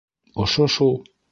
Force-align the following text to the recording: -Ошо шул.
-Ошо 0.43 0.67
шул. 0.77 0.97